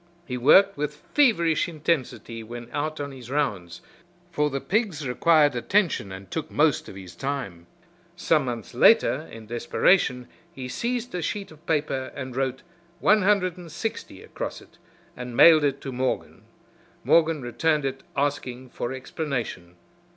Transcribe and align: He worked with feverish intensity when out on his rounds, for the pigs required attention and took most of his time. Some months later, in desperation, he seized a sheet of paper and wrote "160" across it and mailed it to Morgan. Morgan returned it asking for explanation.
He 0.25 0.35
worked 0.35 0.77
with 0.77 0.95
feverish 1.13 1.69
intensity 1.69 2.41
when 2.41 2.71
out 2.71 2.99
on 2.99 3.11
his 3.11 3.29
rounds, 3.29 3.81
for 4.31 4.49
the 4.49 4.59
pigs 4.59 5.07
required 5.07 5.55
attention 5.55 6.11
and 6.11 6.31
took 6.31 6.49
most 6.49 6.89
of 6.89 6.95
his 6.95 7.15
time. 7.15 7.67
Some 8.15 8.45
months 8.45 8.73
later, 8.73 9.27
in 9.31 9.45
desperation, 9.45 10.27
he 10.51 10.67
seized 10.67 11.13
a 11.13 11.21
sheet 11.21 11.51
of 11.51 11.63
paper 11.67 12.11
and 12.15 12.35
wrote 12.35 12.63
"160" 12.99 14.23
across 14.23 14.59
it 14.59 14.79
and 15.15 15.37
mailed 15.37 15.63
it 15.63 15.79
to 15.81 15.91
Morgan. 15.91 16.45
Morgan 17.03 17.43
returned 17.43 17.85
it 17.85 18.01
asking 18.17 18.69
for 18.69 18.91
explanation. 18.91 19.75